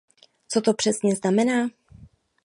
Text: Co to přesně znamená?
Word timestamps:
Co 0.47 0.61
to 0.61 0.73
přesně 0.73 1.15
znamená? 1.15 1.69